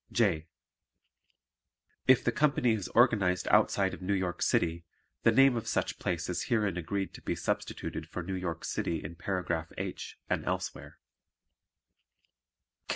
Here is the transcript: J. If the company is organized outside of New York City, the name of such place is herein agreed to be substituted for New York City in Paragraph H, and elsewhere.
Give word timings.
J. 0.11 0.47
If 2.07 2.23
the 2.23 2.31
company 2.31 2.73
is 2.73 2.87
organized 2.87 3.47
outside 3.49 3.93
of 3.93 4.01
New 4.01 4.15
York 4.15 4.41
City, 4.41 4.83
the 5.21 5.31
name 5.31 5.55
of 5.55 5.67
such 5.67 5.99
place 5.99 6.27
is 6.27 6.45
herein 6.45 6.75
agreed 6.75 7.13
to 7.13 7.21
be 7.21 7.35
substituted 7.35 8.09
for 8.09 8.23
New 8.23 8.33
York 8.33 8.65
City 8.65 9.03
in 9.03 9.13
Paragraph 9.15 9.71
H, 9.77 10.17
and 10.27 10.43
elsewhere. 10.45 10.97